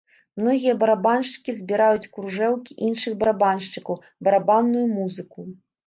[0.39, 5.39] Многія барабаншчыкі збіраюць кружэлкі іншых барабаншчыкаў, барабанную музыку.